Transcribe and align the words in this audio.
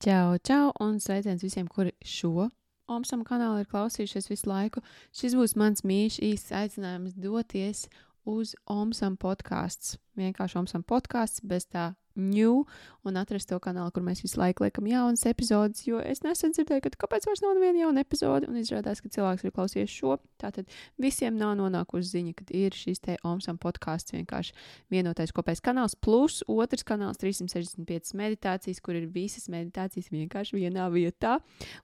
Čau, 0.00 0.38
čau, 0.40 0.70
un 0.80 0.94
sveiciens 0.96 1.42
visiem, 1.44 1.66
kuri 1.68 1.90
šo 2.00 2.46
Omsam 2.88 3.20
kanālu 3.20 3.60
ir 3.60 3.66
klausījušies 3.68 4.30
visu 4.30 4.48
laiku. 4.48 4.80
Šis 5.12 5.34
būs 5.36 5.52
mans 5.60 5.84
mīļš 5.84 6.16
īsts 6.24 6.54
aicinājums 6.56 7.18
doties 7.20 7.82
uz 8.24 8.54
Omsam 8.64 9.18
podkāsts. 9.20 9.98
Vienkārši 10.16 10.56
Omsam 10.62 10.86
podkāsts 10.88 11.44
bez 11.44 11.68
tā 11.68 11.90
new 12.16 12.64
un 13.06 13.16
atrast 13.16 13.48
to 13.48 13.58
kanālu, 13.62 13.92
kur 13.94 14.04
mēs 14.04 14.20
visu 14.24 14.40
laiku 14.40 14.64
liekam 14.66 14.88
jaunas 14.90 15.24
epizodes. 15.28 15.86
Jo 15.88 16.00
es 16.04 16.22
nesen 16.24 16.52
dzirdēju, 16.56 16.84
ka 16.84 17.06
kāpēc 17.06 17.26
vairs 17.28 17.42
nav 17.44 17.54
neviena 17.56 17.86
jauna 17.86 18.04
epizode, 18.04 18.48
un 18.50 18.58
izrādās, 18.60 19.00
ka 19.00 19.08
cilvēks 19.12 19.46
ir 19.46 19.54
klausījies 19.56 19.94
šo. 19.94 20.18
Tātad 20.40 20.68
visiem 21.00 21.38
nav 21.40 21.54
nonākusi 21.60 22.10
ziņa, 22.12 22.34
ka 22.36 22.46
ir 22.56 22.76
šis 22.76 23.00
te 23.04 23.16
Omsam 23.26 23.58
podkāsts 23.60 24.14
vienkārši 24.14 24.54
vienotais 24.92 25.32
kopējs 25.36 25.62
kanāls, 25.64 25.96
plus 25.96 26.40
otrs 26.50 26.84
kanāls 26.86 27.20
365 27.20 28.14
meditācijas, 28.20 28.82
kur 28.84 28.98
ir 28.98 29.08
visas 29.12 29.48
meditācijas 29.52 30.10
vienkārši 30.12 30.58
vienā 30.58 30.88
vietā, 30.92 31.38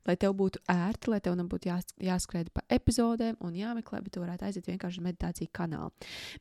lai 0.08 0.16
tev 0.20 0.36
būtu 0.36 0.62
ērti, 0.72 1.12
lai 1.12 1.20
tev 1.24 1.38
nebūtu 1.40 1.70
jās, 1.70 1.88
jāskrēja 2.02 2.52
pa 2.52 2.64
epizodēm 2.77 3.40
un 3.45 3.56
jāmeklē, 3.56 4.02
bet 4.04 4.16
tu 4.16 4.24
varētu 4.24 4.48
aiziet 4.48 4.68
vienkārši 4.68 5.00
uz 5.00 5.06
meditāciju 5.08 5.52
kanālu. 5.56 5.92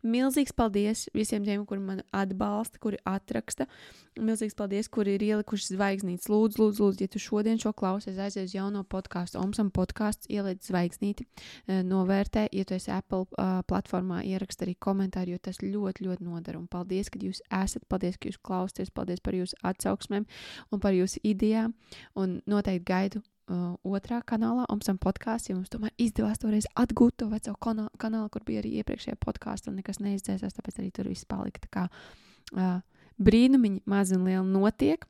Milzīgs 0.03 0.55
paldies 0.55 1.07
visiem 1.15 1.45
tiem, 1.47 1.65
kuri 1.67 1.83
man 1.83 2.03
atbalsta, 2.15 2.79
kuri 2.83 2.99
atraksta. 3.07 3.67
Milzīgs 4.15 4.55
paldies, 4.55 4.87
kuri 4.87 5.17
ir 5.17 5.23
ielikuši 5.25 5.73
zvaigznītes. 5.73 6.29
Lūdzu, 6.31 6.61
lūdzu, 6.61 6.83
lūdzu, 6.85 7.03
ja 7.03 7.11
tu 7.11 7.19
šodien 7.19 7.59
šo 7.59 7.73
klausies, 7.75 8.15
aizies 8.15 8.47
uz 8.47 8.53
jauno 8.55 8.85
podkāstu, 8.87 9.41
Omsam 9.41 9.73
podkāsts, 9.75 10.29
ieliec 10.31 10.63
zvaigznīti, 10.63 11.25
eh, 11.67 11.81
novērtē, 11.83 12.45
ja 12.55 12.63
tu 12.63 12.77
esi 12.77 12.93
Apple 12.95 13.25
uh, 13.25 13.59
platformā, 13.67 14.21
ierakst 14.23 14.63
arī 14.63 14.77
komentāru, 14.79 15.35
jo 15.35 15.41
tas 15.43 15.59
ļoti, 15.59 16.07
ļoti 16.07 16.29
nodara. 16.29 16.61
Un 16.61 16.69
paldies, 16.71 17.11
ka 17.11 17.19
jūs 17.19 17.43
esat, 17.51 17.83
paldies, 17.91 18.15
ka 18.15 18.31
jūs 18.31 18.39
klausāties, 18.39 18.93
paldies 18.95 19.19
par 19.19 19.35
jūsu 19.35 19.59
atsauksmēm 19.67 20.23
un 20.71 20.79
par 20.79 20.95
jūsu 20.95 21.19
idejām. 21.27 21.75
Un 22.15 22.39
noteikti 22.47 22.87
gaidu 22.87 23.19
uh, 23.19 23.75
otrā 23.83 24.21
kanālā, 24.23 24.63
Omsam 24.71 24.97
podkāstā, 25.01 25.51
ja 25.51 25.59
mums 25.59 25.71
tomēr 25.73 25.91
izdevās 26.01 26.39
toreiz 26.41 26.71
atgūt 26.79 27.19
to 27.19 27.29
veco 27.35 27.55
kanālu 27.59 28.31
kur 28.31 28.47
bija 28.47 28.63
arī 28.63 28.77
iepriekšējā 28.79 29.19
podkāstā, 29.21 29.71
un 29.71 29.81
nekas 29.81 29.99
neizdzēsās, 29.99 30.55
tāpēc 30.55 30.79
arī 30.79 30.91
tur 30.95 31.11
viss 31.11 31.27
palika. 31.27 31.67
Tā 31.67 31.73
kā, 31.75 31.87
uh, 32.55 32.79
brīnumiņi 33.21 33.83
mazi 33.89 34.17
un 34.17 34.25
lieli 34.29 34.47
notiek. 34.51 35.05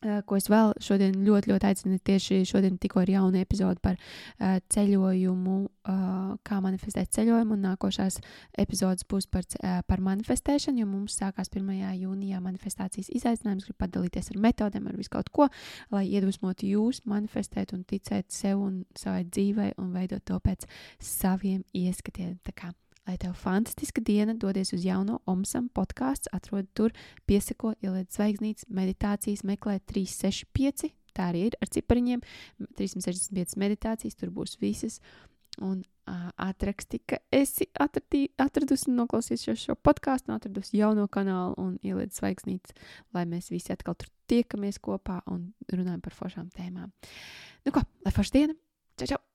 Uh, 0.00 0.22
ko 0.24 0.38
es 0.38 0.46
vēl 0.48 0.70
šodien 0.80 1.12
ļoti, 1.26 1.50
ļoti 1.50 1.66
aicinu, 1.68 1.98
tieši 2.00 2.38
šodien 2.48 2.78
tikko 2.80 3.02
ir 3.04 3.10
jauna 3.18 3.42
epizode 3.44 3.82
par 3.84 3.98
uh, 3.98 4.54
ceļojumu, 4.72 5.56
uh, 5.60 6.30
kā 6.40 6.60
manifestēt 6.64 7.12
ceļojumu, 7.18 7.58
un 7.58 7.66
nākošās 7.66 8.16
epizodes 8.64 9.04
būs 9.04 9.28
par, 9.28 9.44
par 9.60 10.00
manifestēšanu, 10.06 10.80
jo 10.80 10.88
mums 10.88 11.18
sākās 11.20 11.52
1. 11.52 11.68
jūnijā 12.00 12.40
manifestācijas 12.40 13.12
izaicinājums, 13.12 13.68
gribu 13.68 13.82
padalīties 13.84 14.32
ar 14.32 14.40
metodēm, 14.40 14.88
ar 14.88 14.96
visu 14.96 15.12
kaut 15.12 15.28
ko, 15.36 15.50
lai 15.92 16.06
iedvesmotu 16.08 16.70
jūs 16.72 17.04
manifestēt 17.04 17.76
un 17.76 17.84
ticēt 17.84 18.32
sev 18.32 18.64
un 18.64 18.86
savai 18.96 19.26
dzīvei 19.28 19.74
un 19.76 19.92
veidot 19.92 20.24
to 20.24 20.40
pēc 20.40 20.64
saviem 20.96 21.60
ieskatiem. 21.76 22.38
Tā 22.48 22.56
kā 22.56 22.72
Lai 23.08 23.16
tev 23.18 23.32
fantastiska 23.34 24.02
diena, 24.04 24.34
dodies 24.36 24.74
uz 24.76 24.84
jauno 24.84 25.20
Omsam 25.30 25.70
podkāstu, 25.72 26.30
atrod 26.36 26.68
tur, 26.76 26.92
piesako, 27.26 27.72
ieliec 27.82 28.12
zvaigznītes, 28.12 28.68
meditācijas, 28.68 29.42
meklē 29.48 29.78
365. 29.88 30.92
Tā 31.16 31.30
arī 31.32 31.48
ir 31.48 31.56
ar 31.58 31.70
cipariņiem. 31.72 32.22
365 32.78 33.56
meditācijas, 33.60 34.18
tur 34.20 34.30
būs 34.34 34.58
visas. 34.60 35.00
Un 35.60 35.80
uh, 35.80 36.28
atraksti, 36.40 37.00
ka 37.10 37.18
esi 37.34 37.66
atradī, 37.82 38.28
atradusi 38.40 38.90
un 38.92 39.00
noklausījusies 39.00 39.64
šo 39.64 39.76
podkāstu, 39.80 40.30
atradusi 40.36 40.78
jauno 40.78 41.08
kanālu 41.10 41.56
un 41.58 41.72
ieliec 41.82 42.14
zvaigznītes, 42.16 42.76
lai 43.16 43.24
mēs 43.28 43.50
visi 43.50 43.74
atkal 43.74 43.98
tur 43.98 44.12
tiekamies 44.30 44.78
kopā 44.78 45.18
un 45.32 45.50
runājam 45.72 46.04
par 46.04 46.16
foršām 46.20 46.52
tēmām. 46.54 46.94
Nu 47.66 47.74
ko, 47.74 47.82
lai 48.06 48.14
forša 48.14 48.38
diena! 48.38 48.56
Čau, 49.00 49.16
čau! 49.16 49.29